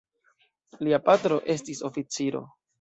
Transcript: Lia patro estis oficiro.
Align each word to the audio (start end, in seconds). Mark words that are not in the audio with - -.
Lia 0.87 1.01
patro 1.11 1.39
estis 1.57 1.85
oficiro. 1.93 2.47